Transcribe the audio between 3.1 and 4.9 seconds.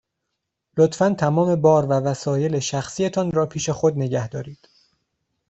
را پیش خود نگه دارید.